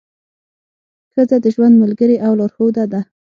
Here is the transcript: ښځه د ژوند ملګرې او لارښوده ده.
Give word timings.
ښځه 1.13 1.37
د 1.43 1.45
ژوند 1.55 1.75
ملګرې 1.83 2.17
او 2.25 2.31
لارښوده 2.39 2.85
ده. 2.91 3.01